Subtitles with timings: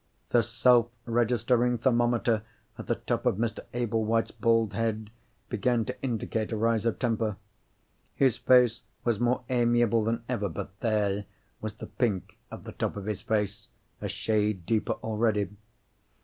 [0.31, 2.41] The self registering thermometer
[2.75, 3.59] at the top of Mr.
[3.71, 5.11] Ablewhite's bald head
[5.47, 7.37] began to indicate a rise of temper.
[8.15, 11.25] His face was more amiable than ever—but there
[11.61, 13.67] was the pink at the top of his face,
[14.01, 15.51] a shade deeper already!